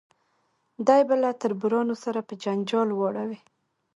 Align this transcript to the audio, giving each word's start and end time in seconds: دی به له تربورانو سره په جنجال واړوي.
دی 0.87 1.01
به 1.07 1.15
له 1.23 1.29
تربورانو 1.41 1.95
سره 2.03 2.19
په 2.27 2.33
جنجال 2.43 2.89
واړوي. 2.93 3.39